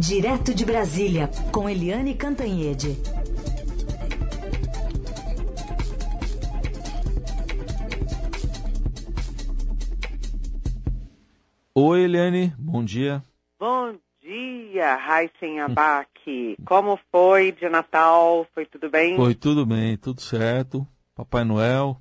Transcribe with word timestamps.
Direto 0.00 0.54
de 0.54 0.64
Brasília, 0.64 1.28
com 1.52 1.68
Eliane 1.68 2.14
Cantanhede. 2.14 2.96
Oi, 11.74 12.00
Eliane, 12.00 12.54
bom 12.58 12.82
dia. 12.82 13.22
Bom 13.58 13.94
dia, 14.22 14.96
Raíssen 14.96 15.60
Abac. 15.60 16.08
Como 16.64 16.98
foi 17.12 17.52
de 17.52 17.68
Natal? 17.68 18.46
Foi 18.54 18.64
tudo 18.64 18.88
bem? 18.88 19.16
Foi 19.16 19.34
tudo 19.34 19.66
bem, 19.66 19.98
tudo 19.98 20.22
certo. 20.22 20.88
Papai 21.14 21.44
Noel, 21.44 22.00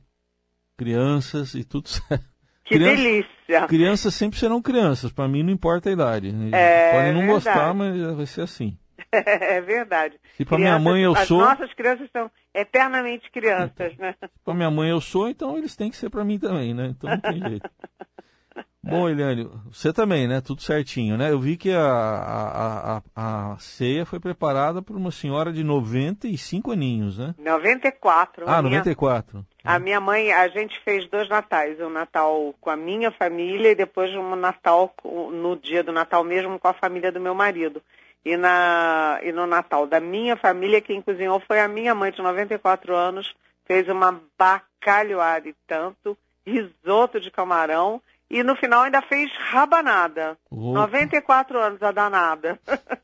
crianças 0.78 1.54
e 1.54 1.66
tudo 1.66 1.90
certo. 1.92 2.29
Que 2.70 2.76
Criança, 2.76 2.96
delícia! 3.02 3.68
Crianças 3.68 4.14
sempre 4.14 4.38
serão 4.38 4.62
crianças, 4.62 5.12
para 5.12 5.28
mim 5.28 5.42
não 5.42 5.52
importa 5.52 5.90
a 5.90 5.92
idade. 5.92 6.28
É 6.54 6.92
Podem 6.92 7.14
não 7.14 7.22
verdade. 7.22 7.34
gostar, 7.34 7.74
mas 7.74 8.16
vai 8.16 8.26
ser 8.28 8.42
assim. 8.42 8.78
É 9.12 9.60
verdade. 9.60 10.20
Se 10.38 10.46
para 10.46 10.60
minha 10.60 10.78
mãe 10.78 11.02
eu 11.02 11.14
as 11.16 11.28
sou. 11.28 11.42
As 11.42 11.58
nossas 11.58 11.74
crianças 11.74 12.08
são 12.12 12.30
eternamente 12.54 13.32
crianças, 13.32 13.98
né? 13.98 14.14
Se 14.22 14.30
para 14.46 14.54
minha 14.54 14.70
mãe 14.70 14.92
eu 14.92 15.02
sou, 15.02 15.28
então 15.28 15.58
eles 15.58 15.76
têm 15.76 15.90
que 15.90 15.98
ser 15.98 16.12
para 16.12 16.24
mim 16.24 16.38
também, 16.38 16.76
né? 16.76 16.90
Então 16.96 17.10
não 17.10 17.20
tem 17.20 17.40
jeito. 17.40 17.68
Bom, 18.84 19.10
Eliane, 19.10 19.50
você 19.66 19.92
também, 19.92 20.28
né? 20.28 20.42
Tudo 20.42 20.62
certinho, 20.62 21.18
né? 21.18 21.32
Eu 21.32 21.40
vi 21.40 21.58
que 21.58 21.72
a, 21.72 21.82
a, 21.82 22.98
a, 22.98 23.54
a 23.54 23.58
ceia 23.58 24.06
foi 24.06 24.20
preparada 24.20 24.82
por 24.82 24.96
uma 24.96 25.12
senhora 25.12 25.52
de 25.52 25.64
95 25.64 26.72
aninhos, 26.72 27.18
né? 27.18 27.34
94. 27.40 28.46
Ah, 28.48 28.62
minha, 28.62 28.78
94. 28.78 29.46
A 29.64 29.78
minha 29.78 30.00
mãe, 30.00 30.32
a 30.32 30.48
gente 30.48 30.80
fez 30.82 31.08
dois 31.10 31.28
natais. 31.28 31.80
Um 31.80 31.90
Natal 31.90 32.54
com 32.62 32.70
a 32.70 32.76
minha 32.76 33.12
família 33.12 33.72
e 33.72 33.76
depois 33.76 34.14
um 34.16 34.36
Natal 34.36 34.94
no 35.04 35.56
dia 35.58 35.84
do 35.84 35.92
Natal 35.92 36.24
mesmo 36.24 36.60
com 36.60 36.68
a 36.68 36.74
família 36.74 37.12
do 37.12 37.20
meu 37.20 37.36
marido. 37.36 37.82
E, 38.24 38.36
na, 38.36 39.20
e 39.24 39.32
no 39.32 39.48
Natal 39.48 39.88
da 39.88 40.00
minha 40.00 40.36
família, 40.36 40.82
quem 40.82 41.02
cozinhou 41.02 41.40
foi 41.40 41.60
a 41.60 41.68
minha 41.68 41.94
mãe 41.96 42.12
de 42.12 42.22
94 42.22 42.96
anos. 42.96 43.34
Fez 43.66 43.88
uma 43.88 44.20
bacalhoada 44.38 45.48
e 45.48 45.56
tanto, 45.68 46.18
risoto 46.46 47.20
de 47.20 47.30
camarão 47.30 48.02
e 48.30 48.44
no 48.44 48.56
final 48.56 48.84
ainda 48.84 49.02
fez 49.02 49.32
rabanada. 49.38 50.38
Opa. 50.52 50.80
94 50.80 51.60
anos 51.60 51.82
a 51.82 51.92
danada. 51.92 52.60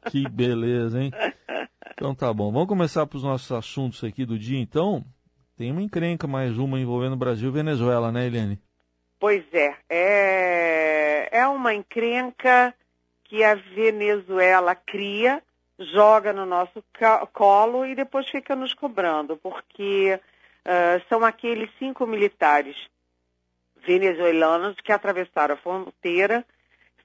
Que 0.10 0.28
beleza, 0.30 1.02
hein? 1.02 1.12
Então 1.98 2.14
tá 2.14 2.34
bom. 2.34 2.52
Vamos 2.52 2.68
começar 2.68 3.08
para 3.08 3.16
os 3.16 3.24
nossos 3.24 3.50
assuntos 3.54 4.04
aqui 4.04 4.26
do 4.26 4.38
dia, 4.38 4.60
então. 4.60 5.06
Tem 5.58 5.72
uma 5.72 5.82
encrenca, 5.82 6.28
mais 6.28 6.58
uma 6.58 6.80
envolvendo 6.80 7.16
Brasil 7.16 7.50
e 7.50 7.54
Venezuela, 7.54 8.12
né, 8.12 8.28
Eliane? 8.28 8.60
Pois 9.20 9.44
é, 9.54 9.76
é, 9.90 11.30
é 11.32 11.48
uma 11.48 11.74
encrenca 11.74 12.76
que 13.24 13.44
a 13.44 13.56
Venezuela 13.56 14.76
cria, 14.76 15.42
joga 15.80 16.34
no 16.34 16.46
nosso 16.46 16.84
colo 17.34 17.86
e 17.86 17.96
depois 17.96 18.30
fica 18.30 18.56
nos 18.56 18.74
cobrando, 18.74 19.38
porque 19.38 20.20
ah, 20.66 21.00
são 21.08 21.24
aqueles 21.24 21.70
cinco 21.78 22.08
militares 22.08 22.76
venezuelanos 23.86 24.76
que 24.84 24.92
atravessaram 24.92 25.54
a 25.54 25.58
fronteira, 25.58 26.44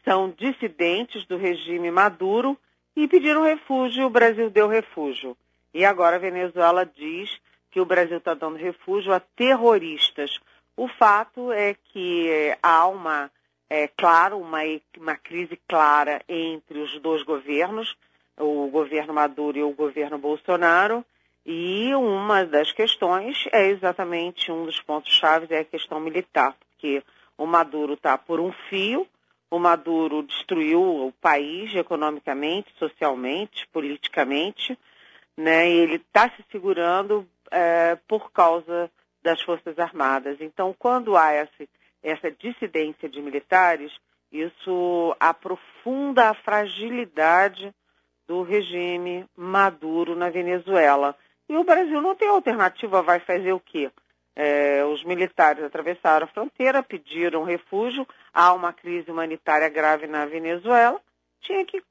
são 0.03 0.31
dissidentes 0.31 1.27
do 1.27 1.37
regime 1.37 1.91
Maduro 1.91 2.59
e 2.97 3.07
pediram 3.07 3.43
refúgio, 3.43 4.07
o 4.07 4.11
Brasil 4.11 4.49
deu 4.49 4.67
refúgio. 4.67 5.37
E 5.75 5.85
agora 5.85 6.17
a 6.17 6.19
Venezuela 6.19 6.87
diz 6.87 7.39
que 7.71 7.81
o 7.81 7.85
Brasil 7.85 8.19
está 8.19 8.35
dando 8.35 8.57
refúgio 8.57 9.13
a 9.13 9.21
terroristas. 9.21 10.39
O 10.77 10.89
fato 10.89 11.53
é 11.53 11.75
que 11.75 12.29
eh, 12.29 12.59
há 12.63 12.87
uma, 12.87 13.31
é 13.69 13.89
claro, 13.89 14.39
uma, 14.39 14.61
uma 14.99 15.17
crise 15.17 15.59
clara 15.69 16.23
entre 16.29 16.79
os 16.79 16.99
dois 17.01 17.23
governos, 17.23 17.97
o 18.39 18.69
governo 18.69 19.15
Maduro 19.15 19.59
e 19.59 19.63
o 19.63 19.73
governo 19.73 20.19
Bolsonaro, 20.19 21.05
e 21.45 21.95
uma 21.95 22.45
das 22.45 22.73
questões 22.73 23.47
é 23.53 23.69
exatamente 23.69 24.53
um 24.53 24.65
dos 24.65 24.81
pontos 24.81 25.13
chaves 25.13 25.51
é 25.51 25.61
a 25.61 25.65
questão 25.65 26.01
militar, 26.01 26.55
porque 26.71 27.03
o 27.37 27.47
Maduro 27.47 27.95
está 27.95 28.19
por 28.19 28.41
um 28.41 28.53
fio, 28.69 29.07
o 29.51 29.59
Maduro 29.59 30.23
destruiu 30.23 30.81
o 30.81 31.13
país 31.21 31.75
economicamente, 31.75 32.73
socialmente, 32.79 33.67
politicamente, 33.73 34.79
né? 35.37 35.69
Ele 35.69 35.97
está 35.97 36.31
se 36.31 36.45
segurando 36.53 37.27
eh, 37.51 37.99
por 38.09 38.31
causa 38.33 38.91
das 39.23 39.41
Forças 39.43 39.79
Armadas. 39.79 40.39
Então, 40.41 40.75
quando 40.79 41.17
há 41.17 41.33
essa, 41.33 41.69
essa 42.03 42.31
dissidência 42.31 43.09
de 43.09 43.21
militares, 43.21 43.93
isso 44.33 45.15
aprofunda 45.19 46.31
a 46.31 46.35
fragilidade 46.35 47.75
do 48.27 48.43
regime 48.43 49.27
Maduro 49.37 50.15
na 50.15 50.31
Venezuela. 50.31 51.17
E 51.49 51.57
o 51.57 51.65
Brasil 51.65 52.01
não 52.01 52.15
tem 52.15 52.29
alternativa, 52.29 53.03
vai 53.03 53.19
fazer 53.19 53.53
o 53.53 53.61
quê? 53.61 53.91
Eh, 54.37 54.85
os 54.85 55.03
militares 55.05 55.65
atravessaram 55.65 56.25
a 56.25 56.29
fronteira, 56.29 56.83
pediram 56.83 57.43
refúgio, 57.43 58.07
há 58.33 58.53
uma 58.53 58.73
crise 58.73 59.11
humanitária 59.11 59.69
grave 59.69 60.07
na 60.07 60.25
Venezuela, 60.27 61.01
tinha 61.41 61.65
que, 61.65 61.83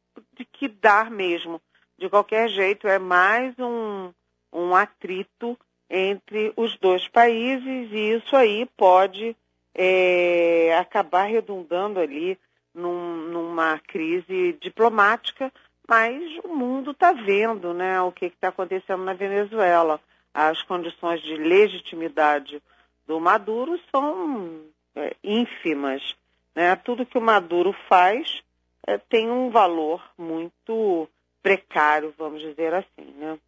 que 0.54 0.70
dar 0.70 1.12
mesmo. 1.12 1.62
De 1.98 2.10
qualquer 2.10 2.48
jeito, 2.48 2.88
é 2.88 2.98
mais 2.98 3.54
um, 3.60 4.14
um 4.52 4.76
atrito 4.76 5.58
entre 5.90 6.54
os 6.56 6.78
dois 6.78 7.08
países 7.08 7.92
e 7.92 8.18
isso 8.18 8.36
aí 8.36 8.68
pode 8.78 9.36
eh, 9.74 10.76
acabar 10.80 11.24
redundando 11.24 12.00
ali 12.00 12.38
num- 12.74 13.30
numa 13.30 13.80
crise 13.80 14.54
diplomática, 14.62 15.52
mas 15.88 16.22
o 16.44 16.50
mundo 16.50 16.92
está 16.92 17.12
vendo 17.12 17.74
né, 17.74 18.00
o 18.02 18.12
que 18.12 18.26
está 18.26 18.50
acontecendo 18.50 19.04
na 19.04 19.14
Venezuela. 19.14 20.00
As 20.34 20.62
condições 20.62 21.22
de 21.22 21.36
legitimidade 21.36 22.62
do 23.08 23.20
Maduro 23.20 23.80
são 23.90 24.62
é, 24.96 25.16
ínfimas. 25.24 26.16
Né? 26.56 26.76
Tudo 26.76 27.06
que 27.06 27.18
o 27.18 27.22
Maduro 27.22 27.74
faz 27.88 28.44
é, 28.86 28.98
tem 28.98 29.32
um 29.32 29.50
valor 29.50 30.04
muito 30.18 31.10
precário, 31.42 32.14
vamos 32.18 32.42
dizer 32.42 32.74
assim. 32.74 33.12
Né? 33.18 33.40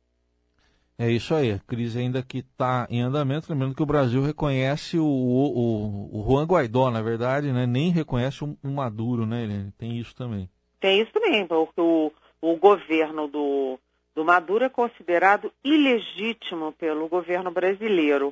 É 1.03 1.09
isso 1.09 1.33
aí, 1.33 1.51
a 1.51 1.57
crise 1.57 1.97
ainda 1.97 2.21
que 2.21 2.37
está 2.37 2.85
em 2.87 3.01
andamento. 3.01 3.51
Lembrando 3.51 3.73
que 3.73 3.81
o 3.81 3.87
Brasil 3.87 4.21
reconhece 4.21 4.99
o, 4.99 5.03
o, 5.03 6.19
o 6.19 6.23
Juan 6.29 6.45
Guaidó, 6.45 6.91
na 6.91 7.01
verdade, 7.01 7.51
né? 7.51 7.65
nem 7.65 7.89
reconhece 7.89 8.43
o, 8.43 8.55
o 8.63 8.67
Maduro, 8.67 9.25
né, 9.25 9.41
Eliane? 9.41 9.73
Tem 9.79 9.97
isso 9.97 10.15
também. 10.15 10.47
Tem 10.79 11.01
isso 11.01 11.11
também, 11.11 11.47
porque 11.47 11.81
o, 11.81 12.11
o 12.39 12.55
governo 12.55 13.27
do, 13.27 13.79
do 14.13 14.23
Maduro 14.23 14.63
é 14.63 14.69
considerado 14.69 15.51
ilegítimo 15.63 16.71
pelo 16.73 17.09
governo 17.09 17.49
brasileiro. 17.49 18.31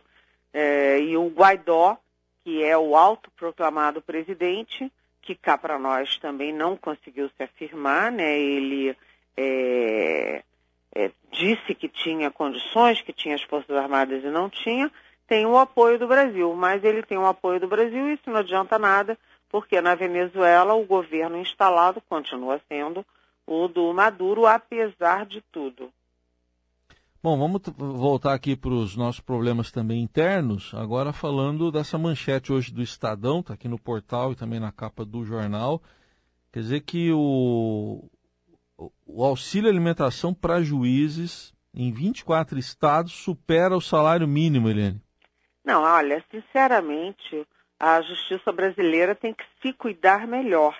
É, 0.54 1.00
e 1.00 1.18
o 1.18 1.28
Guaidó, 1.28 1.98
que 2.44 2.64
é 2.64 2.78
o 2.78 2.96
autoproclamado 2.96 4.00
presidente, 4.00 4.92
que 5.24 5.34
cá 5.34 5.58
para 5.58 5.80
nós 5.80 6.20
também 6.20 6.54
não 6.54 6.78
conseguiu 6.78 7.32
se 7.36 7.42
afirmar, 7.42 8.12
né? 8.12 8.40
Ele 8.40 8.96
é, 9.36 10.44
é, 10.96 11.12
disse 11.32 11.76
que 11.76 11.88
tinha 11.88 12.32
condições, 12.32 13.02
que 13.02 13.14
tinha 13.14 13.36
as 13.36 13.44
Forças 13.44 13.76
Armadas 13.76 14.24
e 14.24 14.28
não 14.30 14.50
tinha, 14.50 14.92
tem 15.28 15.46
o 15.46 15.58
apoio 15.58 16.00
do 16.00 16.08
Brasil, 16.08 16.54
mas 16.56 16.84
ele 16.84 17.04
tem 17.04 17.18
o 17.18 17.28
apoio 17.28 17.60
do 17.60 17.68
Brasil 17.68 18.10
e 18.10 18.14
isso 18.14 18.24
não 18.28 18.38
adianta 18.38 18.80
nada, 18.80 19.18
porque 19.50 19.80
na 19.80 19.96
Venezuela 19.96 20.74
o 20.74 20.86
governo 20.86 21.38
instalado 21.38 22.02
continua 22.10 22.60
sendo 22.68 23.06
o 23.46 23.68
do 23.68 23.94
Maduro, 23.94 24.46
apesar 24.46 25.26
de 25.26 25.42
tudo. 25.52 25.92
Bom, 27.22 27.38
vamos 27.38 27.62
voltar 27.78 28.34
aqui 28.34 28.56
para 28.56 28.72
os 28.72 28.96
nossos 28.96 29.20
problemas 29.20 29.72
também 29.72 30.02
internos, 30.02 30.72
agora 30.74 31.12
falando 31.12 31.70
dessa 31.70 31.98
manchete 31.98 32.54
hoje 32.54 32.72
do 32.74 32.82
Estadão, 32.82 33.42
está 33.42 33.56
aqui 33.56 33.68
no 33.68 33.78
portal 33.78 34.32
e 34.32 34.36
também 34.36 34.60
na 34.60 34.72
capa 34.72 35.04
do 35.04 35.26
jornal. 35.26 35.82
Quer 36.52 36.62
dizer 36.62 36.82
que 36.82 37.12
o, 37.12 38.10
o- 39.06 39.24
auxílio 39.24 39.70
alimentação 39.70 40.34
para 40.34 40.62
juízes 40.62 41.54
em 41.74 41.92
24 41.92 42.58
estados 42.58 43.12
supera 43.14 43.76
o 43.76 43.82
salário 43.82 44.28
mínimo, 44.28 44.70
Helene. 44.70 45.02
Não, 45.64 45.84
olha, 45.84 46.24
sinceramente, 46.32 47.46
a 47.80 48.02
justiça 48.02 48.52
brasileira 48.52 49.14
tem 49.14 49.34
que 49.34 49.44
se 49.62 49.74
cuidar 49.74 50.28
melhor. 50.28 50.76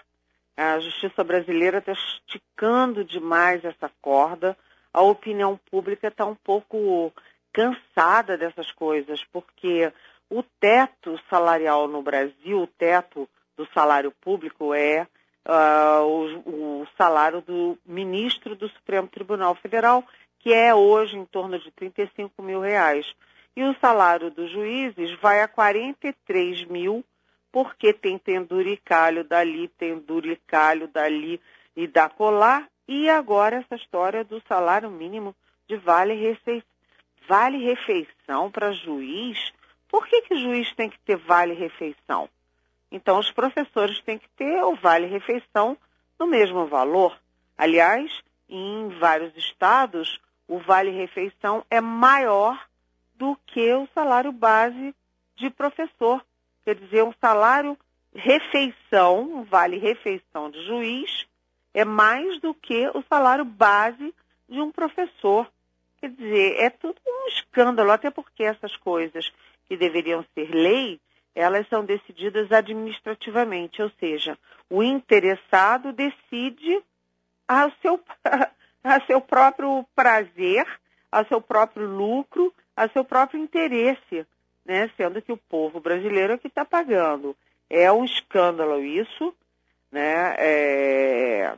A 0.58 0.80
justiça 0.80 1.24
brasileira 1.24 1.78
está 1.78 1.94
esticando 1.94 3.04
demais 3.06 3.64
essa 3.64 3.90
corda. 4.02 4.58
A 4.94 5.02
opinião 5.02 5.60
pública 5.70 6.08
está 6.08 6.26
um 6.26 6.36
pouco 6.36 7.14
cansada 7.54 8.38
dessas 8.38 8.72
coisas, 8.72 9.24
porque 9.32 9.92
o 10.30 10.44
teto 10.60 11.20
salarial 11.30 11.88
no 11.88 12.02
Brasil, 12.02 12.62
o 12.62 12.68
teto 12.68 13.30
do 13.56 13.68
salário 13.74 14.12
público 14.22 14.74
é 14.74 15.08
ah, 15.52 16.02
o, 16.04 16.82
o 16.82 16.88
salário 16.96 17.42
do 17.42 17.78
ministro 17.84 18.56
do 18.56 18.70
Supremo 18.70 19.08
Tribunal 19.08 19.56
Federal, 19.56 20.04
que 20.38 20.54
é 20.54 20.74
hoje 20.74 21.18
em 21.18 21.26
torno 21.26 21.58
de 21.58 21.72
35 21.72 22.42
mil 22.44 22.62
reais. 22.62 23.14
E 23.56 23.64
o 23.64 23.76
salário 23.82 24.30
dos 24.30 24.52
juízes 24.52 25.12
vai 25.20 25.42
a 25.42 25.48
43 25.48 26.66
mil, 26.66 27.04
porque 27.52 27.92
tem 27.92 28.18
penduricalho 28.18 29.24
dali, 29.24 29.68
penduricalho 29.70 30.88
dali 30.88 31.42
e 31.76 31.88
da 31.88 32.08
colar, 32.08 32.70
E 32.88 33.10
agora 33.10 33.58
essa 33.58 33.76
história 33.76 34.24
do 34.24 34.42
salário 34.48 34.90
mínimo 34.90 35.36
de 35.68 35.78
vale 35.78 36.14
refeição. 36.14 36.68
Vale 37.28 37.58
refeição 37.58 38.50
para 38.52 38.72
juiz? 38.72 39.52
Por 39.88 40.08
que, 40.08 40.22
que 40.22 40.36
juiz 40.38 40.74
tem 40.76 40.90
que 40.90 41.00
ter 41.00 41.18
vale 41.18 41.54
refeição? 41.54 42.30
Então 42.92 43.20
os 43.20 43.32
professores 43.32 44.02
têm 44.02 44.18
que 44.18 44.30
ter 44.30 44.64
o 44.64 44.76
vale 44.76 45.08
refeição 45.08 45.78
no 46.20 46.28
mesmo 46.28 46.66
valor. 46.68 47.18
Aliás, 47.58 48.12
em 48.48 48.90
vários 49.00 49.36
estados, 49.38 50.20
o 50.48 50.60
vale 50.60 50.92
refeição 50.92 51.64
é 51.70 51.80
maior 51.80 52.60
do 53.16 53.38
que 53.46 53.74
o 53.74 53.88
salário 53.94 54.32
base 54.32 54.96
de 55.36 55.50
professor. 55.50 56.26
Quer 56.66 56.76
dizer, 56.76 57.04
um 57.04 57.14
salário 57.22 57.78
refeição, 58.14 59.22
um 59.22 59.44
vale 59.44 59.78
refeição 59.78 60.50
de 60.50 60.66
juiz, 60.66 61.26
é 61.74 61.86
mais 61.86 62.40
do 62.42 62.54
que 62.54 62.88
o 62.90 63.04
salário 63.08 63.46
base 63.46 64.14
de 64.48 64.60
um 64.60 64.72
professor. 64.72 65.48
Quer 66.00 66.10
dizer, 66.10 66.56
é 66.60 66.70
tudo 66.70 67.00
um 67.06 67.28
escândalo, 67.28 67.92
até 67.92 68.10
porque 68.10 68.44
essas 68.44 68.76
coisas 68.78 69.32
que 69.68 69.78
deveriam 69.78 70.26
ser 70.34 70.50
lei, 70.50 71.00
elas 71.40 71.66
são 71.70 71.86
decididas 71.86 72.52
administrativamente, 72.52 73.82
ou 73.82 73.90
seja, 73.98 74.38
o 74.70 74.84
interessado 74.84 75.94
decide 75.94 76.84
a 77.48 77.72
seu, 77.82 77.98
a 78.84 79.06
seu 79.06 79.22
próprio 79.22 79.86
prazer, 79.96 80.68
a 81.10 81.24
seu 81.24 81.40
próprio 81.40 81.88
lucro, 81.88 82.54
a 82.76 82.90
seu 82.90 83.06
próprio 83.06 83.40
interesse, 83.42 84.28
né? 84.66 84.92
sendo 84.98 85.22
que 85.22 85.32
o 85.32 85.38
povo 85.38 85.80
brasileiro 85.80 86.34
é 86.34 86.38
que 86.38 86.48
está 86.48 86.66
pagando. 86.66 87.34
É 87.70 87.90
um 87.90 88.04
escândalo 88.04 88.84
isso, 88.84 89.34
né? 89.90 90.36
É, 90.38 91.58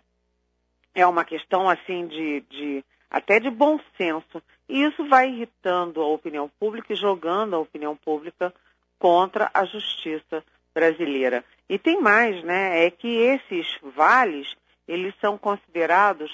é 0.94 1.07
uma 1.07 1.25
questão 1.25 1.68
assim 1.68 2.06
de, 2.06 2.42
de 2.42 2.86
até 3.10 3.39
de 3.39 3.50
bom 3.50 3.80
senso. 3.98 4.44
E 4.69 4.83
isso 4.83 5.07
vai 5.07 5.28
irritando 5.28 6.01
a 6.01 6.06
opinião 6.06 6.48
pública 6.60 6.94
e 6.94 6.95
jogando 6.95 7.56
a 7.56 7.60
opinião 7.60 7.95
pública 7.95 8.54
contra 9.01 9.50
a 9.51 9.65
justiça 9.65 10.44
brasileira. 10.75 11.44
E 11.68 11.80
tem 11.80 12.00
mais, 12.00 12.44
né? 12.44 12.86
É 12.86 12.92
que 12.92 13.07
esses 13.07 13.80
vales, 13.95 14.56
eles 14.88 15.12
são 15.19 15.39
considerados 15.39 16.31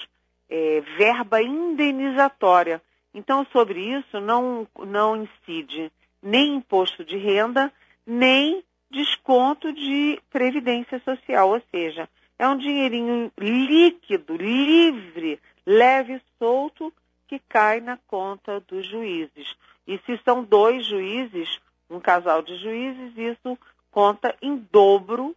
é, 0.50 0.82
verba 0.98 1.40
indenizatória. 1.40 2.82
Então, 3.14 3.46
sobre 3.50 3.80
isso, 3.80 4.20
não, 4.20 4.68
não 4.80 5.16
incide 5.16 5.90
nem 6.22 6.56
imposto 6.56 7.02
de 7.02 7.16
renda, 7.16 7.72
nem 8.06 8.62
desconto 8.90 9.72
de 9.72 10.20
previdência 10.30 11.00
social, 11.00 11.50
ou 11.50 11.62
seja, 11.70 12.06
é 12.38 12.46
um 12.46 12.58
dinheirinho 12.58 13.32
líquido, 13.38 14.36
livre, 14.36 15.40
leve, 15.66 16.20
solto, 16.38 16.92
que 17.26 17.38
cai 17.48 17.80
na 17.80 17.98
conta 18.06 18.60
dos 18.60 18.86
juízes. 18.86 19.56
E 19.86 19.98
se 20.04 20.20
são 20.22 20.44
dois 20.44 20.84
juízes, 20.84 21.58
um 21.90 22.00
casal 22.00 22.42
de 22.42 22.56
juízes, 22.56 23.16
isso 23.16 23.58
conta 23.90 24.34
em 24.42 24.56
dobro 24.70 25.34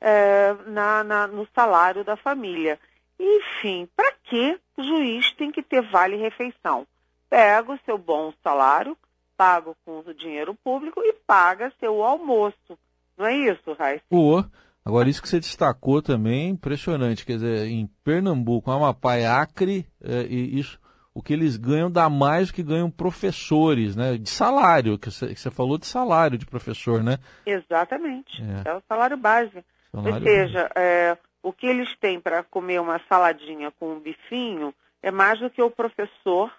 é, 0.00 0.54
na, 0.66 1.04
na, 1.04 1.26
no 1.26 1.46
salário 1.54 2.02
da 2.04 2.16
família. 2.16 2.78
Enfim, 3.18 3.86
para 3.94 4.12
que 4.24 4.58
juiz 4.78 5.30
tem 5.32 5.52
que 5.52 5.62
ter 5.62 5.82
vale-refeição? 5.82 6.86
Pega 7.28 7.72
o 7.72 7.78
seu 7.84 7.98
bom 7.98 8.32
salário, 8.42 8.96
paga 9.36 9.74
com 9.84 10.00
o 10.00 10.14
dinheiro 10.14 10.54
público 10.64 11.00
e 11.04 11.12
paga 11.26 11.72
seu 11.78 12.02
almoço. 12.02 12.78
Não 13.16 13.26
é 13.26 13.36
isso, 13.36 13.74
Raíssa? 13.78 14.04
Pô, 14.08 14.42
agora 14.82 15.08
isso 15.10 15.20
que 15.20 15.28
você 15.28 15.38
destacou 15.38 16.00
também 16.00 16.46
é 16.46 16.48
impressionante. 16.48 17.26
Quer 17.26 17.34
dizer, 17.34 17.66
em 17.66 17.86
Pernambuco, 18.02 18.70
Amapá 18.70 19.18
e 19.18 19.26
Acre, 19.26 19.86
é, 20.02 20.22
e 20.22 20.58
isso, 20.58 20.79
o 21.14 21.22
que 21.22 21.32
eles 21.32 21.56
ganham 21.56 21.90
dá 21.90 22.08
mais 22.08 22.48
do 22.48 22.54
que 22.54 22.62
ganham 22.62 22.90
professores, 22.90 23.96
né? 23.96 24.16
De 24.16 24.30
salário, 24.30 24.98
que 24.98 25.10
você, 25.10 25.50
falou 25.50 25.76
de 25.76 25.86
salário 25.86 26.38
de 26.38 26.46
professor, 26.46 27.02
né? 27.02 27.18
Exatamente. 27.44 28.42
É, 28.64 28.70
é 28.70 28.74
o 28.74 28.82
salário 28.88 29.16
base. 29.16 29.64
Salário 29.90 30.14
Ou 30.14 30.22
seja, 30.22 30.70
é, 30.74 31.18
o 31.42 31.52
que 31.52 31.66
eles 31.66 31.94
têm 31.98 32.20
para 32.20 32.42
comer 32.44 32.80
uma 32.80 33.00
saladinha 33.08 33.72
com 33.72 33.94
um 33.94 34.00
bifinho 34.00 34.74
é 35.02 35.10
mais 35.10 35.40
do 35.40 35.50
que 35.50 35.62
o 35.62 35.70
professor 35.70 36.52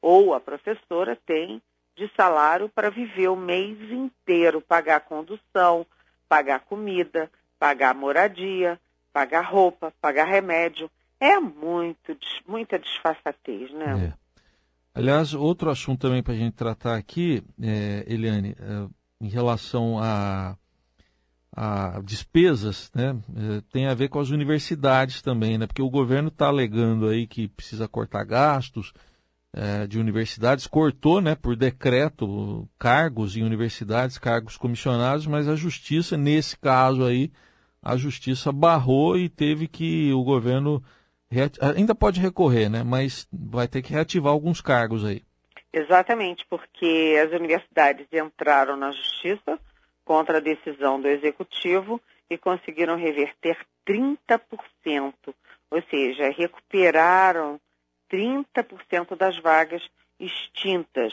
ou 0.00 0.34
a 0.34 0.40
professora 0.40 1.18
tem 1.26 1.60
de 1.96 2.10
salário 2.16 2.68
para 2.68 2.90
viver 2.90 3.28
o 3.28 3.36
mês 3.36 3.76
inteiro, 3.90 4.60
pagar 4.60 5.00
condução, 5.00 5.84
pagar 6.28 6.60
comida, 6.60 7.28
pagar 7.58 7.94
moradia, 7.94 8.78
pagar 9.12 9.42
roupa, 9.42 9.92
pagar 10.00 10.24
remédio. 10.24 10.88
É 11.20 11.38
muito, 11.40 12.16
muita 12.46 12.78
disfarçatez, 12.78 13.72
né? 13.72 14.14
É. 14.14 14.28
Aliás, 14.94 15.34
outro 15.34 15.70
assunto 15.70 16.00
também 16.00 16.22
para 16.22 16.34
a 16.34 16.36
gente 16.36 16.54
tratar 16.54 16.96
aqui, 16.96 17.42
é, 17.60 18.04
Eliane, 18.06 18.56
é, 18.58 18.88
em 19.20 19.28
relação 19.28 19.98
a, 19.98 20.56
a 21.54 22.00
despesas, 22.04 22.90
né, 22.94 23.16
é, 23.36 23.60
tem 23.72 23.86
a 23.86 23.94
ver 23.94 24.08
com 24.08 24.18
as 24.18 24.30
universidades 24.30 25.22
também, 25.22 25.58
né? 25.58 25.66
Porque 25.66 25.82
o 25.82 25.90
governo 25.90 26.28
está 26.28 26.46
alegando 26.46 27.08
aí 27.08 27.26
que 27.26 27.48
precisa 27.48 27.88
cortar 27.88 28.24
gastos, 28.24 28.92
é, 29.52 29.86
de 29.86 29.98
universidades, 29.98 30.66
cortou 30.66 31.20
né, 31.20 31.34
por 31.34 31.56
decreto 31.56 32.68
cargos 32.78 33.36
em 33.36 33.42
universidades, 33.42 34.18
cargos 34.18 34.56
comissionados, 34.56 35.26
mas 35.26 35.48
a 35.48 35.56
justiça, 35.56 36.16
nesse 36.16 36.56
caso 36.56 37.04
aí, 37.04 37.32
a 37.82 37.96
justiça 37.96 38.52
barrou 38.52 39.16
e 39.16 39.28
teve 39.28 39.66
que 39.66 40.12
o 40.12 40.22
governo 40.22 40.82
ainda 41.76 41.94
pode 41.94 42.20
recorrer, 42.20 42.68
né, 42.68 42.82
mas 42.82 43.28
vai 43.32 43.68
ter 43.68 43.82
que 43.82 43.92
reativar 43.92 44.32
alguns 44.32 44.60
cargos 44.60 45.04
aí. 45.04 45.22
Exatamente, 45.72 46.46
porque 46.48 47.20
as 47.22 47.30
universidades 47.32 48.06
entraram 48.12 48.76
na 48.76 48.90
justiça 48.90 49.58
contra 50.04 50.38
a 50.38 50.40
decisão 50.40 51.00
do 51.00 51.08
executivo 51.08 52.00
e 52.30 52.38
conseguiram 52.38 52.96
reverter 52.96 53.58
30%, 53.86 55.12
ou 55.70 55.82
seja, 55.90 56.30
recuperaram 56.30 57.60
30% 58.10 59.16
das 59.16 59.38
vagas 59.38 59.82
extintas. 60.18 61.12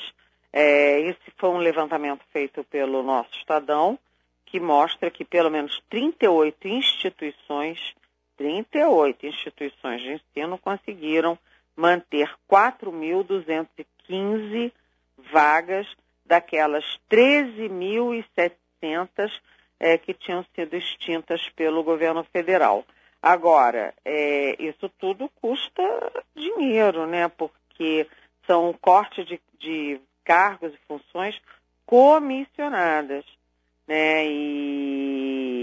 É, 0.51 1.01
esse 1.01 1.31
foi 1.37 1.49
um 1.49 1.57
levantamento 1.57 2.21
feito 2.31 2.63
pelo 2.63 3.03
nosso 3.03 3.29
Estadão, 3.37 3.99
que 4.45 4.59
mostra 4.59 5.11
que 5.11 5.25
pelo 5.25 5.49
menos 5.49 5.81
38 5.89 6.67
instituições, 6.67 7.77
38 8.37 9.25
instituições 9.25 10.01
de 10.01 10.13
ensino 10.13 10.57
conseguiram 10.57 11.37
manter 11.75 12.33
4.215 12.49 14.71
vagas 15.31 15.85
daquelas 16.25 16.85
13.700 17.09 19.31
é, 19.79 19.97
que 19.97 20.13
tinham 20.13 20.45
sido 20.55 20.75
extintas 20.75 21.49
pelo 21.49 21.83
governo 21.83 22.23
federal. 22.23 22.85
Agora, 23.21 23.93
é, 24.03 24.55
isso 24.61 24.89
tudo 24.99 25.29
custa 25.41 25.83
dinheiro, 26.35 27.07
né? 27.07 27.27
Porque 27.27 28.07
são 28.45 28.73
cortes 28.73 29.25
de, 29.25 29.41
de 29.59 29.99
cargos 30.23 30.73
e 30.73 30.79
funções 30.87 31.39
comissionadas, 31.85 33.25
né? 33.87 34.25
E, 34.27 35.55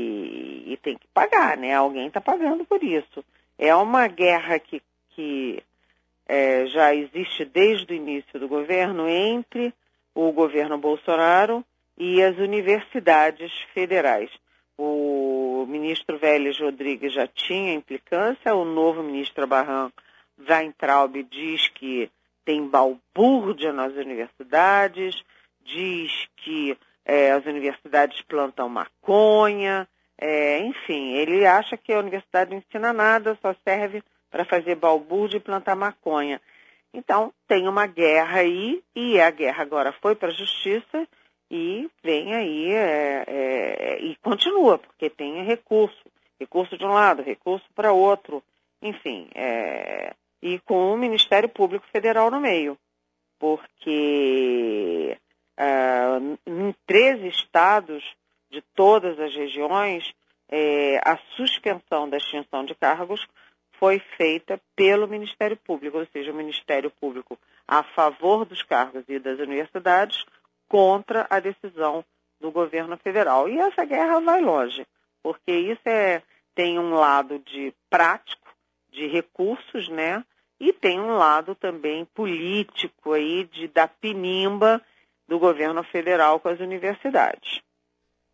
e 0.66 0.76
tem 0.78 0.96
que 0.96 1.06
pagar, 1.12 1.56
né? 1.56 1.74
Alguém 1.74 2.06
está 2.06 2.20
pagando 2.20 2.64
por 2.64 2.82
isso. 2.82 3.24
É 3.58 3.74
uma 3.74 4.06
guerra 4.08 4.58
que, 4.58 4.82
que 5.10 5.62
é, 6.26 6.66
já 6.66 6.94
existe 6.94 7.44
desde 7.44 7.92
o 7.92 7.96
início 7.96 8.38
do 8.40 8.48
governo 8.48 9.08
entre 9.08 9.74
o 10.14 10.30
governo 10.32 10.78
Bolsonaro 10.78 11.64
e 11.96 12.22
as 12.22 12.36
universidades 12.38 13.52
federais. 13.74 14.30
O 14.76 15.66
ministro 15.68 16.18
Vélez 16.18 16.58
Rodrigues 16.58 17.12
já 17.12 17.26
tinha 17.26 17.74
implicância, 17.74 18.54
o 18.54 18.64
novo 18.64 19.02
ministro 19.02 19.44
Abraham 19.44 19.92
Weintraub 20.38 21.22
diz 21.30 21.68
que 21.68 22.10
tem 22.44 22.66
balbúrdia 22.66 23.72
nas 23.72 23.92
universidades, 23.94 25.22
diz 25.64 26.28
que 26.36 26.76
é, 27.04 27.32
as 27.32 27.44
universidades 27.46 28.20
plantam 28.22 28.68
maconha, 28.68 29.88
é, 30.18 30.60
enfim, 30.60 31.14
ele 31.14 31.44
acha 31.44 31.76
que 31.76 31.92
a 31.92 31.98
universidade 31.98 32.50
não 32.50 32.58
ensina 32.58 32.92
nada, 32.92 33.36
só 33.42 33.54
serve 33.64 34.02
para 34.30 34.44
fazer 34.44 34.76
balbúrdia 34.76 35.38
e 35.38 35.40
plantar 35.40 35.74
maconha. 35.74 36.40
Então, 36.94 37.32
tem 37.48 37.66
uma 37.66 37.86
guerra 37.86 38.40
aí, 38.40 38.82
e 38.94 39.20
a 39.20 39.30
guerra 39.30 39.62
agora 39.62 39.92
foi 40.00 40.14
para 40.14 40.28
a 40.28 40.32
justiça, 40.32 41.08
e 41.50 41.90
vem 42.02 42.34
aí 42.34 42.72
é, 42.72 43.24
é, 43.26 43.98
e 44.00 44.16
continua, 44.16 44.78
porque 44.78 45.10
tem 45.10 45.44
recurso, 45.44 46.02
recurso 46.38 46.78
de 46.78 46.84
um 46.84 46.92
lado, 46.92 47.22
recurso 47.22 47.66
para 47.74 47.92
outro, 47.92 48.42
enfim, 48.80 49.28
é, 49.34 50.14
e 50.40 50.58
com 50.60 50.92
o 50.92 50.96
Ministério 50.96 51.48
Público 51.48 51.86
Federal 51.92 52.30
no 52.30 52.40
meio, 52.40 52.78
porque 53.38 55.18
uh, 56.88 56.90
em 56.90 57.20
três 57.20 57.22
estados 57.34 58.04
de 58.50 58.62
todas 58.74 59.18
as 59.18 59.34
regiões, 59.34 60.14
é, 60.48 61.00
a 61.04 61.18
suspensão 61.36 62.08
da 62.08 62.16
extinção 62.16 62.64
de 62.64 62.74
cargos 62.74 63.26
foi 63.72 63.98
feita 64.16 64.60
pelo 64.76 65.08
Ministério 65.08 65.56
Público, 65.56 65.98
ou 65.98 66.06
seja, 66.06 66.30
o 66.30 66.34
Ministério 66.34 66.90
Público 66.90 67.38
a 67.66 67.82
favor 67.82 68.44
dos 68.44 68.62
cargos 68.62 69.04
e 69.08 69.18
das 69.18 69.38
universidades 69.38 70.24
contra 70.68 71.26
a 71.30 71.40
decisão 71.40 72.04
do 72.40 72.50
governo 72.50 72.96
federal. 72.98 73.48
E 73.48 73.58
essa 73.58 73.84
guerra 73.84 74.20
vai 74.20 74.40
longe, 74.40 74.86
porque 75.22 75.52
isso 75.52 75.88
é, 75.88 76.22
tem 76.54 76.78
um 76.78 76.94
lado 76.94 77.38
de 77.38 77.72
prático, 77.88 78.48
de 78.90 79.06
recursos, 79.06 79.88
né? 79.88 80.24
E 80.60 80.72
tem 80.72 81.00
um 81.00 81.16
lado 81.16 81.54
também 81.54 82.04
político 82.04 83.12
aí 83.14 83.44
de 83.44 83.68
da 83.68 83.88
pinimba 83.88 84.82
do 85.32 85.38
governo 85.38 85.82
federal 85.84 86.38
com 86.38 86.48
as 86.48 86.60
universidades. 86.60 87.62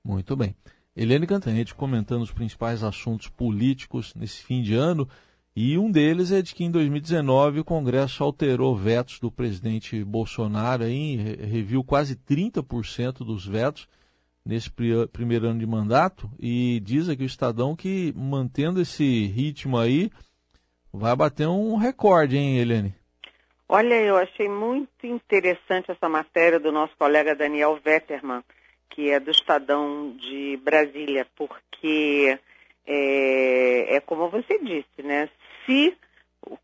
Muito 0.05 0.35
bem. 0.35 0.57
Eliane 0.97 1.29
Cantanhete 1.29 1.73
comentando 1.73 2.23
os 2.23 2.33
principais 2.33 2.83
assuntos 2.83 3.29
políticos 3.29 4.13
nesse 4.17 4.43
fim 4.43 4.63
de 4.63 4.75
ano. 4.75 5.09
E 5.55 5.79
um 5.79 5.93
deles 5.93 6.33
é 6.33 6.43
de 6.43 6.53
que 6.53 6.65
em 6.65 6.71
2019 6.73 7.61
o 7.61 7.65
Congresso 7.65 8.25
alterou 8.25 8.75
vetos 8.77 9.21
do 9.21 9.31
presidente 9.31 10.03
Bolsonaro, 10.03 10.83
aí, 10.83 11.15
reviu 11.17 11.85
quase 11.85 12.17
30% 12.17 13.19
dos 13.19 13.47
vetos 13.47 13.87
nesse 14.45 14.69
primeiro 15.13 15.47
ano 15.47 15.61
de 15.61 15.67
mandato 15.67 16.29
e 16.39 16.81
diz 16.85 17.09
aqui 17.09 17.23
o 17.23 17.27
Estadão 17.27 17.77
que 17.77 18.13
mantendo 18.17 18.81
esse 18.81 19.27
ritmo 19.27 19.79
aí 19.79 20.11
vai 20.93 21.15
bater 21.15 21.47
um 21.47 21.77
recorde, 21.77 22.37
hein, 22.37 22.59
Helene? 22.59 22.98
Olha, 23.69 23.95
eu 23.97 24.17
achei 24.17 24.49
muito 24.49 25.07
interessante 25.07 25.91
essa 25.91 26.09
matéria 26.09 26.59
do 26.59 26.73
nosso 26.73 26.97
colega 26.97 27.35
Daniel 27.35 27.79
Vetterman, 27.85 28.43
que 28.89 29.11
é 29.11 29.21
do 29.21 29.31
Estadão 29.31 30.17
de 30.17 30.57
Brasília, 30.63 31.27
porque 31.37 32.39
é, 32.87 33.97
é 33.97 34.01
como 34.01 34.31
você 34.31 34.59
disse, 34.59 35.03
né? 35.03 35.29
se 35.69 35.95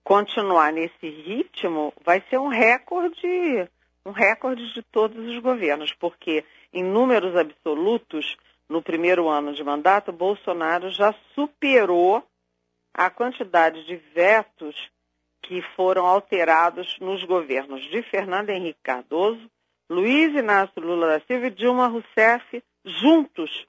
continuar 0.03 0.73
nesse 0.73 1.07
ritmo, 1.07 1.93
vai 2.03 2.25
ser 2.31 2.39
um 2.39 2.49
recorde, 2.49 3.69
um 4.07 4.11
recorde 4.11 4.73
de 4.73 4.83
todos 4.83 5.27
os 5.27 5.39
governos, 5.41 5.93
porque 6.01 6.43
em 6.73 6.83
números 6.83 7.37
absolutos, 7.37 8.35
no 8.67 8.83
primeiro 8.83 9.29
ano 9.29 9.53
de 9.53 9.63
mandato, 9.63 10.11
Bolsonaro 10.11 10.89
já 10.89 11.15
superou 11.35 12.25
a 12.95 13.11
quantidade 13.11 13.85
de 13.85 13.97
vetos 14.15 14.75
que 15.45 15.63
foram 15.77 16.07
alterados 16.07 16.99
nos 17.01 17.23
governos 17.25 17.83
de 17.91 18.03
Fernando 18.03 18.51
Henrique 18.51 18.81
Cardoso, 18.83 19.51
Luiz 19.89 20.35
Inácio 20.35 20.81
Lula 20.81 21.07
da 21.07 21.21
Silva 21.27 21.47
e 21.47 21.51
Dilma 21.51 21.87
Rousseff 21.87 22.63
juntos, 22.85 23.67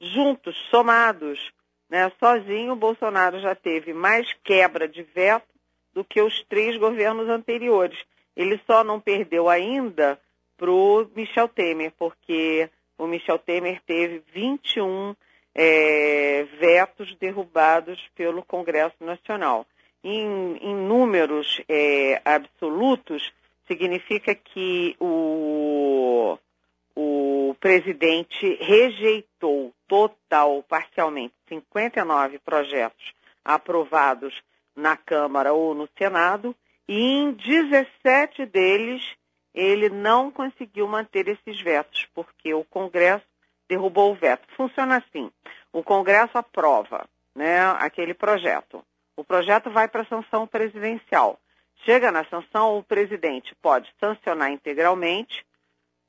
juntos, 0.00 0.56
somados. 0.70 1.50
Né? 1.88 2.12
Sozinho, 2.20 2.72
o 2.72 2.76
Bolsonaro 2.76 3.40
já 3.40 3.54
teve 3.54 3.94
mais 3.94 4.30
quebra 4.44 4.86
de 4.86 5.02
veto 5.02 5.48
do 5.94 6.04
que 6.04 6.20
os 6.20 6.44
três 6.44 6.76
governos 6.76 7.28
anteriores. 7.28 7.98
Ele 8.36 8.60
só 8.66 8.84
não 8.84 9.00
perdeu 9.00 9.48
ainda 9.48 10.20
para 10.56 10.70
o 10.70 11.08
Michel 11.16 11.48
Temer, 11.48 11.92
porque 11.98 12.68
o 12.98 13.06
Michel 13.06 13.38
Temer 13.38 13.80
teve 13.86 14.22
21 14.32 15.16
é, 15.54 16.44
vetos 16.60 17.16
derrubados 17.16 17.98
pelo 18.14 18.44
Congresso 18.44 18.96
Nacional. 19.00 19.66
Em, 20.10 20.56
em 20.62 20.74
números 20.74 21.60
é, 21.68 22.22
absolutos, 22.24 23.30
significa 23.66 24.34
que 24.34 24.96
o, 24.98 26.38
o 26.96 27.54
presidente 27.60 28.56
rejeitou 28.58 29.74
total 29.86 30.62
parcialmente 30.62 31.34
59 31.46 32.38
projetos 32.38 33.12
aprovados 33.44 34.42
na 34.74 34.96
Câmara 34.96 35.52
ou 35.52 35.74
no 35.74 35.86
Senado 35.98 36.56
e 36.88 36.98
em 36.98 37.32
17 37.32 38.46
deles 38.46 39.02
ele 39.52 39.90
não 39.90 40.30
conseguiu 40.30 40.88
manter 40.88 41.28
esses 41.28 41.60
vetos, 41.60 42.06
porque 42.14 42.54
o 42.54 42.64
Congresso 42.64 43.26
derrubou 43.68 44.12
o 44.12 44.14
veto. 44.14 44.48
Funciona 44.56 44.96
assim: 44.96 45.30
o 45.70 45.82
Congresso 45.82 46.38
aprova 46.38 47.06
né, 47.34 47.60
aquele 47.78 48.14
projeto. 48.14 48.82
O 49.18 49.24
projeto 49.24 49.70
vai 49.70 49.88
para 49.88 50.02
a 50.02 50.06
sanção 50.06 50.46
presidencial. 50.46 51.38
Chega 51.84 52.10
na 52.10 52.24
sanção, 52.24 52.78
o 52.78 52.82
presidente 52.82 53.54
pode 53.56 53.92
sancionar 54.00 54.50
integralmente 54.50 55.44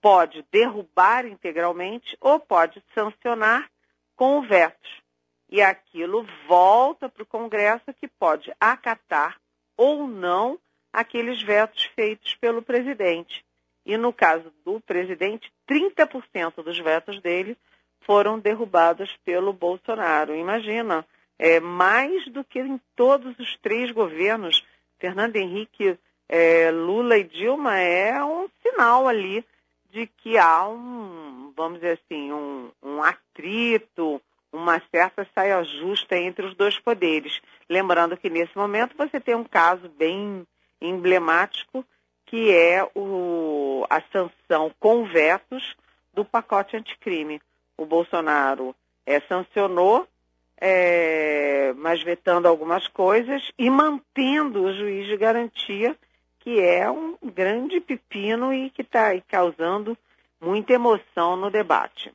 pode 0.02 0.46
derrubar 0.52 1.26
integralmente 1.26 2.18
ou 2.20 2.40
pode 2.40 2.82
sancionar 2.94 3.70
com 4.16 4.42
vetos. 4.42 5.02
E 5.50 5.62
aquilo 5.62 6.28
volta 6.48 7.10
para 7.10 7.24
o 7.24 7.28
Congresso 7.28 7.94
que 7.94 8.08
pode 8.08 8.54
acatar 8.60 9.40
ou 9.76 10.08
não 10.08 10.60
aqueles 10.94 11.42
vetos 11.42 11.86
feitos 11.96 12.36
pelo 12.36 12.62
presidente. 12.62 13.44
E 13.86 13.98
no 13.98 14.14
caso 14.14 14.54
do 14.64 14.80
presidente, 14.82 15.52
30% 15.68 16.64
dos 16.64 16.78
vetos 16.78 17.20
dele 17.22 17.58
foram 18.02 18.40
derrubados 18.40 19.16
pelo 19.26 19.52
Bolsonaro. 19.52 20.36
Imagina, 20.36 21.06
é 21.40 21.60
mais 21.60 22.28
do 22.28 22.44
que 22.44 22.60
em 22.60 22.80
todos 22.96 23.40
os 23.40 23.58
três 23.62 23.92
governos. 23.92 24.64
Fernando 25.00 25.38
Henrique, 25.38 25.98
é, 26.28 26.70
Lula 26.70 27.18
e 27.18 27.24
Dilma 27.24 27.78
é 27.78 28.22
um 28.24 28.50
sinal 28.62 29.08
ali 29.08 29.44
de 29.90 30.06
que 30.06 30.38
há 30.38 30.68
um, 30.68 31.52
vamos 31.56 31.80
dizer 31.80 32.00
assim, 32.04 32.32
um, 32.32 32.70
um 32.84 33.02
atrito, 33.02 34.22
uma 34.52 34.82
certa 34.92 35.28
saia 35.34 35.64
justa 35.64 36.18
entre 36.18 36.46
os 36.46 36.56
dois 36.56 36.78
poderes. 36.78 37.42
Lembrando 37.70 38.18
que 38.18 38.30
nesse 38.30 38.56
momento 38.58 38.98
você 38.98 39.20
tem 39.20 39.36
um 39.36 39.44
caso 39.44 39.90
bem 39.90 40.46
emblemático, 40.82 41.86
que 42.26 42.52
é 42.54 42.88
o, 42.96 43.86
a 43.90 44.02
sanção 44.12 44.72
com 44.80 45.06
vetos 45.06 45.76
do 46.14 46.24
pacote 46.24 46.78
anticrime. 46.78 47.42
O 47.78 47.86
Bolsonaro 47.86 48.76
é, 49.06 49.20
sancionou, 49.22 50.08
é, 50.62 51.74
mas 51.78 52.04
vetando 52.04 52.48
algumas 52.48 52.88
coisas 52.88 53.52
e 53.58 53.70
mantendo 53.70 54.64
o 54.64 54.74
juiz 54.74 55.08
de 55.08 55.18
garantia 55.18 55.96
que 56.40 56.60
é 56.60 56.90
um 56.90 57.18
grande 57.34 57.80
pepino 57.80 58.54
e 58.54 58.70
que 58.70 58.82
está 58.82 59.10
causando 59.28 59.98
muita 60.42 60.74
emoção 60.74 61.36
no 61.36 61.52
debate. 61.52 62.12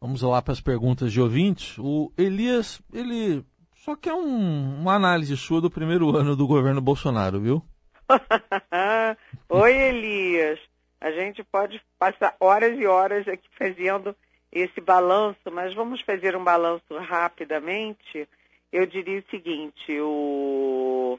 Vamos 0.00 0.22
lá 0.22 0.40
para 0.40 0.52
as 0.52 0.60
perguntas 0.60 1.12
de 1.12 1.20
ouvintes. 1.20 1.76
O 1.78 2.12
Elias, 2.16 2.80
ele 2.92 3.44
só 3.74 3.96
quer 3.96 4.14
um, 4.14 4.80
uma 4.80 4.94
análise 4.94 5.36
sua 5.36 5.60
do 5.60 5.70
primeiro 5.70 6.16
ano 6.16 6.36
do 6.36 6.46
governo 6.46 6.80
Bolsonaro, 6.80 7.40
viu? 7.40 7.62
Oi, 9.48 9.72
Elias. 9.72 10.60
A 11.00 11.10
gente 11.10 11.42
pode 11.44 11.80
passar 11.98 12.34
horas 12.40 12.78
e 12.78 12.86
horas 12.86 13.26
aqui 13.28 13.48
fazendo 13.58 14.14
esse 14.60 14.80
balanço, 14.80 15.50
mas 15.52 15.74
vamos 15.74 16.00
fazer 16.00 16.36
um 16.36 16.42
balanço 16.42 16.96
rapidamente. 16.96 18.28
Eu 18.72 18.86
diria 18.86 19.20
o 19.20 19.30
seguinte: 19.30 20.00
o, 20.00 21.18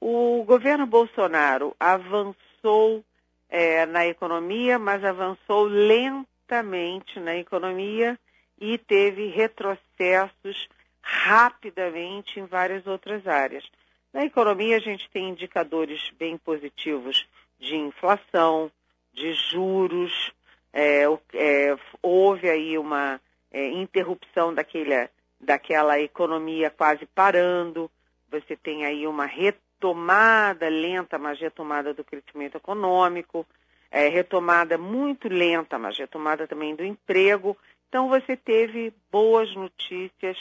o 0.00 0.44
governo 0.44 0.86
Bolsonaro 0.86 1.74
avançou 1.80 3.04
é, 3.48 3.86
na 3.86 4.06
economia, 4.06 4.78
mas 4.78 5.04
avançou 5.04 5.64
lentamente 5.64 7.18
na 7.20 7.36
economia 7.36 8.18
e 8.60 8.76
teve 8.76 9.28
retrocessos 9.28 10.68
rapidamente 11.00 12.38
em 12.38 12.46
várias 12.46 12.86
outras 12.86 13.26
áreas. 13.26 13.64
Na 14.12 14.24
economia, 14.24 14.76
a 14.76 14.80
gente 14.80 15.08
tem 15.10 15.30
indicadores 15.30 16.10
bem 16.18 16.36
positivos 16.38 17.26
de 17.58 17.76
inflação, 17.76 18.70
de 19.12 19.32
juros, 19.32 20.32
é, 20.74 21.04
é, 21.34 21.76
houve 22.02 22.50
aí 22.50 22.76
uma 22.76 23.20
é, 23.52 23.68
interrupção 23.68 24.52
daquele, 24.52 25.08
daquela 25.40 26.00
economia 26.00 26.68
quase 26.68 27.06
parando, 27.06 27.88
você 28.28 28.56
tem 28.56 28.84
aí 28.84 29.06
uma 29.06 29.24
retomada 29.24 30.68
lenta, 30.68 31.16
mas 31.16 31.38
retomada 31.38 31.94
do 31.94 32.02
crescimento 32.02 32.56
econômico, 32.56 33.46
é, 33.88 34.08
retomada 34.08 34.76
muito 34.76 35.28
lenta, 35.28 35.78
mas 35.78 35.96
retomada 35.96 36.48
também 36.48 36.74
do 36.74 36.84
emprego. 36.84 37.56
Então, 37.88 38.08
você 38.08 38.36
teve 38.36 38.92
boas 39.12 39.54
notícias 39.54 40.36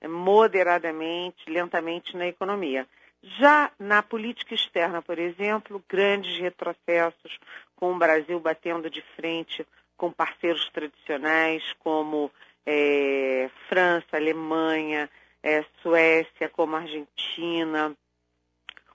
é, 0.00 0.08
moderadamente, 0.08 1.48
lentamente 1.48 2.16
na 2.16 2.26
economia. 2.26 2.84
Já 3.22 3.70
na 3.78 4.02
política 4.02 4.54
externa, 4.54 5.00
por 5.00 5.18
exemplo, 5.18 5.82
grandes 5.88 6.36
retrocessos, 6.40 7.38
com 7.78 7.94
o 7.94 7.98
Brasil 7.98 8.38
batendo 8.40 8.90
de 8.90 9.00
frente 9.14 9.64
com 9.96 10.12
parceiros 10.12 10.68
tradicionais 10.70 11.62
como 11.78 12.30
é, 12.66 13.48
França, 13.68 14.16
Alemanha, 14.16 15.08
é, 15.42 15.64
Suécia, 15.80 16.48
como 16.50 16.76
Argentina, 16.76 17.96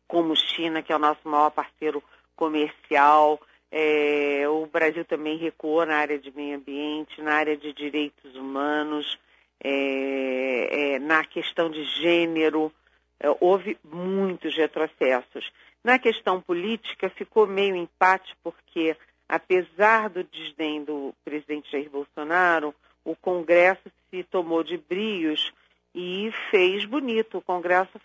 como 0.07 0.35
China, 0.35 0.81
que 0.81 0.91
é 0.91 0.95
o 0.95 0.99
nosso 0.99 1.27
maior 1.27 1.49
parceiro 1.49 2.03
comercial. 2.35 3.39
É, 3.71 4.47
o 4.47 4.65
Brasil 4.67 5.03
também 5.05 5.37
recuou 5.37 5.85
na 5.85 5.95
área 5.95 6.19
de 6.19 6.31
meio 6.35 6.57
ambiente, 6.57 7.21
na 7.21 7.33
área 7.35 7.57
de 7.57 7.73
direitos 7.73 8.35
humanos, 8.35 9.17
é, 9.63 10.95
é, 10.95 10.99
na 10.99 11.23
questão 11.25 11.69
de 11.69 11.83
gênero. 11.83 12.71
é, 13.19 13.27
houve 13.39 13.77
muitos 13.83 14.55
retrocessos. 14.55 15.51
Na 15.83 15.99
questão 15.99 16.39
política, 16.41 17.09
ficou 17.09 17.45
meio 17.45 17.75
empate, 17.75 18.35
porque, 18.41 18.95
apesar 19.27 20.09
do 20.09 20.23
desdém 20.23 20.83
do 20.83 21.13
presidente 21.25 21.71
Jair 21.71 21.89
Bolsonaro, 21.89 22.73
o 23.03 23.15
Congresso 23.15 23.91
se 24.09 24.23
tomou 24.23 24.63
de 24.63 24.77
brios 24.77 25.51
e 25.93 26.31
fez 26.49 26.85
bonito. 26.85 27.37
O 27.37 27.41
Congresso 27.41 27.99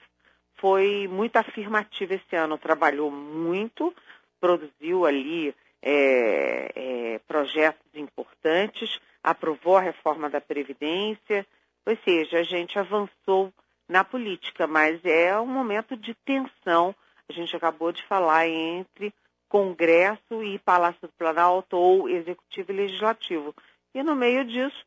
foi 0.57 1.07
muito 1.09 1.37
afirmativo 1.37 2.15
esse 2.15 2.35
ano, 2.35 2.59
trabalhou 2.59 3.11
muito, 3.11 3.95
produziu 4.41 5.07
ali 5.07 5.55
é, 5.81 6.73
é, 6.75 7.19
projetos 7.29 7.87
importantes, 7.95 8.99
aprovou 9.23 9.77
a 9.77 9.83
reforma 9.83 10.29
da 10.29 10.41
Previdência, 10.41 11.47
ou 11.87 11.97
seja, 12.05 12.41
a 12.41 12.43
gente 12.43 12.79
avançou 12.79 13.53
na 13.89 14.05
política, 14.05 14.67
mas 14.67 15.03
é 15.05 15.39
um 15.41 15.47
momento 15.47 15.97
de 15.97 16.15
tensão, 16.25 16.95
a 17.29 17.33
gente 17.33 17.55
acabou 17.55 17.93
de 17.93 18.03
falar, 18.05 18.49
entre 18.49 19.13
Congresso 19.49 20.43
e 20.43 20.59
Palácio 20.59 21.01
do 21.03 21.13
Planalto, 21.19 21.77
ou 21.77 22.09
Executivo 22.09 22.73
e 22.73 22.77
Legislativo. 22.77 23.55
E 23.95 24.03
no 24.03 24.15
meio 24.15 24.45
disso, 24.45 24.85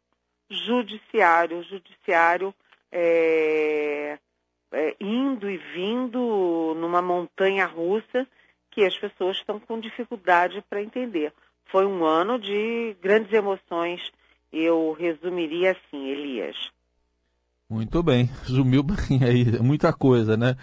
Judiciário, 0.49 1.63
Judiciário 1.63 2.53
é, 2.91 4.17
é, 4.71 4.95
indo 4.99 5.49
e 5.49 5.57
vindo 5.57 6.75
numa 6.77 7.01
montanha 7.01 7.65
russa 7.65 8.27
que 8.69 8.85
as 8.85 8.97
pessoas 8.97 9.37
estão 9.37 9.59
com 9.59 9.79
dificuldade 9.79 10.63
para 10.69 10.81
entender. 10.81 11.33
Foi 11.65 11.85
um 11.85 12.03
ano 12.03 12.39
de 12.39 12.95
grandes 13.01 13.31
emoções, 13.31 14.11
eu 14.51 14.91
resumiria 14.93 15.71
assim, 15.71 16.09
Elias. 16.09 16.71
Muito 17.71 18.03
bem, 18.03 18.25
resumiu 18.43 18.83
bem 18.83 19.23
aí, 19.23 19.45
muita 19.61 19.93
coisa, 19.93 20.35
né? 20.35 20.57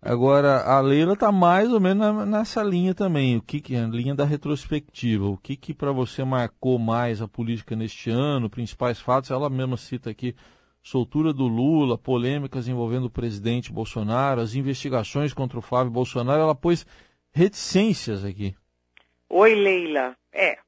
Agora, 0.00 0.62
a 0.62 0.80
Leila 0.80 1.12
está 1.12 1.30
mais 1.30 1.70
ou 1.70 1.78
menos 1.78 2.26
nessa 2.26 2.62
linha 2.62 2.94
também, 2.94 3.36
o 3.36 3.42
que, 3.42 3.60
que 3.60 3.76
a 3.76 3.86
linha 3.86 4.14
da 4.14 4.24
retrospectiva, 4.24 5.26
o 5.26 5.36
que 5.36 5.58
que 5.58 5.74
para 5.74 5.92
você 5.92 6.24
marcou 6.24 6.78
mais 6.78 7.20
a 7.20 7.28
política 7.28 7.76
neste 7.76 8.08
ano, 8.08 8.48
principais 8.48 8.98
fatos, 8.98 9.30
ela 9.30 9.50
mesma 9.50 9.76
cita 9.76 10.08
aqui 10.08 10.34
soltura 10.82 11.34
do 11.34 11.46
Lula, 11.46 11.98
polêmicas 11.98 12.66
envolvendo 12.66 13.08
o 13.08 13.10
presidente 13.10 13.70
Bolsonaro, 13.70 14.40
as 14.40 14.54
investigações 14.54 15.34
contra 15.34 15.58
o 15.58 15.62
Flávio 15.62 15.92
Bolsonaro, 15.92 16.40
ela 16.40 16.54
pôs 16.54 16.86
reticências 17.30 18.24
aqui. 18.24 18.54
Oi, 19.28 19.54
Leila. 19.54 20.16
É, 20.32 20.58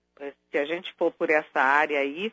se 0.50 0.58
a 0.58 0.66
gente 0.66 0.92
for 0.98 1.10
por 1.10 1.30
essa 1.30 1.58
área 1.58 1.98
aí, 2.00 2.30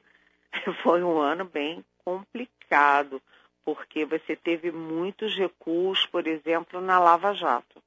foi 0.84 1.02
um 1.02 1.18
ano 1.18 1.46
bem 1.46 1.82
complicado, 2.04 3.22
porque 3.66 4.06
você 4.06 4.36
teve 4.36 4.72
muitos 4.72 5.36
recuos, 5.36 6.06
por 6.06 6.28
exemplo, 6.28 6.82
na 6.82 7.00
Lava 7.00 7.34
Jato. 7.34 7.82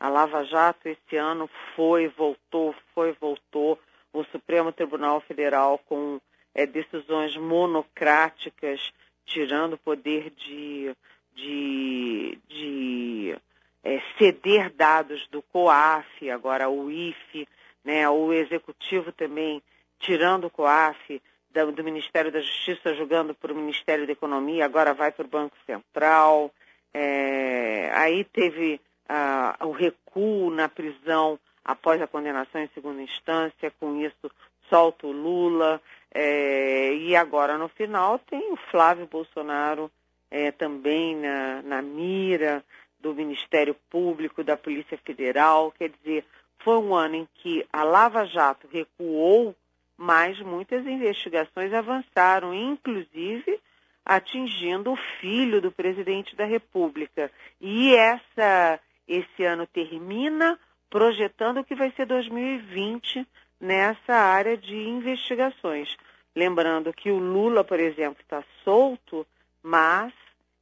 A 0.00 0.08
Lava 0.08 0.44
Jato 0.44 0.88
esse 0.88 1.16
ano 1.16 1.48
foi, 1.74 2.08
voltou, 2.08 2.74
foi, 2.94 3.12
voltou. 3.12 3.78
O 4.12 4.24
Supremo 4.24 4.72
Tribunal 4.72 5.20
Federal 5.20 5.78
com 5.86 6.20
é, 6.54 6.66
decisões 6.66 7.36
monocráticas 7.36 8.92
tirando 9.24 9.74
o 9.74 9.78
poder 9.78 10.30
de, 10.30 10.94
de, 11.34 12.38
de 12.48 13.36
é, 13.84 14.00
ceder 14.18 14.70
dados 14.70 15.26
do 15.28 15.42
COAF, 15.42 16.30
agora 16.30 16.68
o 16.68 16.90
IFE, 16.90 17.46
né, 17.84 18.08
o 18.08 18.32
Executivo 18.32 19.12
também 19.12 19.62
tirando 19.98 20.46
o 20.46 20.50
COAF 20.50 21.20
do, 21.52 21.84
Ministério 21.84 22.30
da 22.30 22.40
Justiça, 22.40 22.94
jogando 22.94 23.34
para 23.34 23.52
o 23.52 23.56
Ministério 23.56 24.06
da 24.06 24.12
Economia, 24.12 24.64
agora 24.64 24.94
vai 24.94 25.10
para 25.10 25.24
o 25.24 25.28
Banco 25.28 25.56
Central. 25.66 26.52
É, 26.92 27.90
aí 27.94 28.24
teve 28.24 28.80
ah, 29.08 29.56
o 29.60 29.70
recuo 29.70 30.50
na 30.50 30.68
prisão 30.68 31.38
após 31.64 32.00
a 32.00 32.06
condenação 32.06 32.62
em 32.62 32.70
segunda 32.74 33.02
instância, 33.02 33.72
com 33.78 33.96
isso 34.00 34.30
solta 34.68 35.06
o 35.06 35.12
Lula. 35.12 35.80
É, 36.14 36.94
e 36.94 37.14
agora, 37.14 37.58
no 37.58 37.68
final, 37.68 38.18
tem 38.18 38.52
o 38.52 38.56
Flávio 38.70 39.06
Bolsonaro 39.06 39.90
é, 40.30 40.50
também 40.50 41.16
na, 41.16 41.62
na 41.62 41.82
mira 41.82 42.64
do 43.00 43.14
Ministério 43.14 43.76
Público, 43.90 44.42
da 44.42 44.56
Polícia 44.56 44.98
Federal. 45.04 45.72
Quer 45.72 45.90
dizer, 45.90 46.24
foi 46.60 46.76
um 46.78 46.94
ano 46.94 47.16
em 47.16 47.28
que 47.34 47.66
a 47.72 47.84
Lava 47.84 48.24
Jato 48.24 48.66
recuou, 48.70 49.54
mas 49.98 50.38
muitas 50.38 50.86
investigações 50.86 51.74
avançaram, 51.74 52.54
inclusive 52.54 53.60
atingindo 54.04 54.92
o 54.92 54.98
filho 55.20 55.60
do 55.60 55.70
presidente 55.70 56.34
da 56.34 56.46
República. 56.46 57.30
E 57.60 57.94
essa, 57.94 58.80
esse 59.06 59.44
ano 59.44 59.66
termina 59.66 60.58
projetando 60.88 61.58
o 61.58 61.64
que 61.64 61.74
vai 61.74 61.90
ser 61.90 62.06
2020 62.06 63.26
nessa 63.60 64.14
área 64.14 64.56
de 64.56 64.74
investigações. 64.74 65.94
Lembrando 66.34 66.92
que 66.92 67.10
o 67.10 67.18
Lula, 67.18 67.62
por 67.62 67.78
exemplo, 67.78 68.22
está 68.22 68.42
solto, 68.64 69.26
mas 69.62 70.14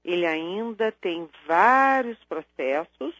ele 0.05 0.27
ainda 0.27 0.91
tem 0.91 1.29
vários 1.47 2.19
processos, 2.25 3.15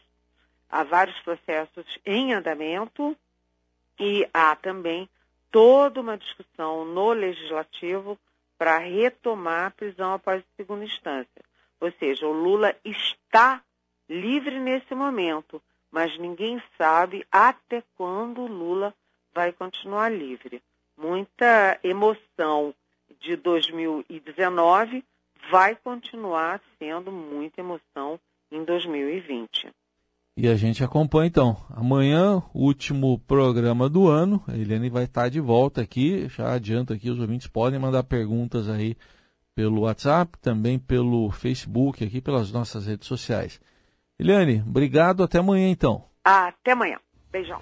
há 0.69 0.83
vários 0.83 1.17
processos 1.21 1.85
em 2.05 2.33
andamento 2.33 3.15
e 3.97 4.27
há 4.33 4.55
também 4.55 5.07
toda 5.51 6.01
uma 6.01 6.17
discussão 6.17 6.85
no 6.85 7.11
legislativo 7.11 8.17
para 8.57 8.77
retomar 8.77 9.67
a 9.67 9.71
prisão 9.71 10.13
após 10.13 10.41
a 10.41 10.55
segunda 10.55 10.83
instância. 10.83 11.43
Ou 11.79 11.91
seja, 11.93 12.27
o 12.27 12.31
Lula 12.31 12.75
está 12.83 13.61
livre 14.09 14.59
nesse 14.59 14.95
momento, 14.95 15.61
mas 15.91 16.17
ninguém 16.17 16.61
sabe 16.77 17.25
até 17.31 17.83
quando 17.95 18.41
o 18.41 18.47
Lula 18.47 18.93
vai 19.33 19.51
continuar 19.51 20.09
livre. 20.09 20.61
Muita 20.97 21.79
emoção 21.83 22.73
de 23.19 23.35
2019 23.35 25.03
vai 25.51 25.75
continuar 25.75 26.59
sendo 26.79 27.11
muita 27.11 27.61
emoção 27.61 28.19
em 28.51 28.63
2020. 28.63 29.71
E 30.39 30.47
a 30.47 30.55
gente 30.55 30.83
acompanha 30.83 31.27
então. 31.27 31.57
Amanhã, 31.71 32.43
último 32.53 33.17
programa 33.17 33.89
do 33.89 34.07
ano. 34.07 34.39
A 34.47 34.55
Eliane 34.55 34.87
vai 34.87 35.05
estar 35.05 35.29
de 35.29 35.39
volta 35.39 35.81
aqui. 35.81 36.29
Já 36.29 36.53
adianto 36.53 36.93
aqui, 36.93 37.09
os 37.09 37.19
ouvintes 37.19 37.47
podem 37.47 37.79
mandar 37.79 38.03
perguntas 38.03 38.69
aí 38.69 38.95
pelo 39.55 39.81
WhatsApp, 39.81 40.37
também 40.39 40.77
pelo 40.77 41.31
Facebook, 41.31 42.03
aqui 42.03 42.21
pelas 42.21 42.51
nossas 42.51 42.85
redes 42.85 43.07
sociais. 43.07 43.59
Eliane, 44.19 44.61
obrigado. 44.61 45.23
Até 45.23 45.39
amanhã 45.39 45.71
então. 45.71 46.03
Até 46.23 46.73
amanhã. 46.73 46.99
Beijão. 47.31 47.59